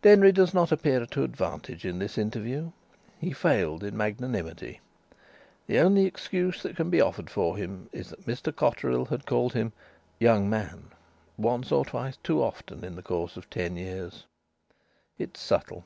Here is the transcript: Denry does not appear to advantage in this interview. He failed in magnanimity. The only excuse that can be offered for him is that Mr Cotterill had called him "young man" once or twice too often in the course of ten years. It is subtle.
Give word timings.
Denry 0.00 0.32
does 0.32 0.54
not 0.54 0.72
appear 0.72 1.04
to 1.04 1.22
advantage 1.22 1.84
in 1.84 1.98
this 1.98 2.16
interview. 2.16 2.72
He 3.20 3.32
failed 3.34 3.84
in 3.84 3.94
magnanimity. 3.94 4.80
The 5.66 5.80
only 5.80 6.06
excuse 6.06 6.62
that 6.62 6.76
can 6.76 6.88
be 6.88 7.02
offered 7.02 7.28
for 7.28 7.58
him 7.58 7.90
is 7.92 8.08
that 8.08 8.24
Mr 8.24 8.56
Cotterill 8.56 9.04
had 9.04 9.26
called 9.26 9.52
him 9.52 9.74
"young 10.18 10.48
man" 10.48 10.92
once 11.36 11.70
or 11.72 11.84
twice 11.84 12.16
too 12.22 12.42
often 12.42 12.86
in 12.86 12.96
the 12.96 13.02
course 13.02 13.36
of 13.36 13.50
ten 13.50 13.76
years. 13.76 14.24
It 15.18 15.36
is 15.36 15.42
subtle. 15.42 15.84